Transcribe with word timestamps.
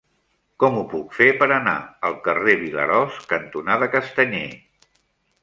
Com 0.61 0.77
ho 0.77 0.85
puc 0.93 1.11
fer 1.17 1.27
per 1.41 1.47
anar 1.57 1.75
al 2.09 2.17
carrer 2.29 2.57
Vilarós 2.63 3.21
cantonada 3.35 3.93
Castanyer? 3.99 4.45